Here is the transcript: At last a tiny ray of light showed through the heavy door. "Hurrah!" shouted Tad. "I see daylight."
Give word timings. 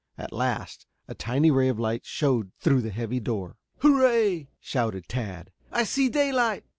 At 0.17 0.33
last 0.33 0.87
a 1.07 1.13
tiny 1.13 1.51
ray 1.51 1.69
of 1.69 1.77
light 1.77 2.07
showed 2.07 2.51
through 2.59 2.81
the 2.81 2.89
heavy 2.89 3.19
door. 3.19 3.57
"Hurrah!" 3.83 4.45
shouted 4.59 5.07
Tad. 5.07 5.51
"I 5.71 5.83
see 5.83 6.09
daylight." 6.09 6.65